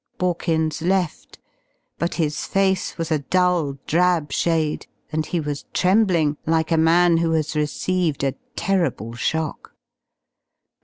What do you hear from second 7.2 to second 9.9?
has received a terrible shock.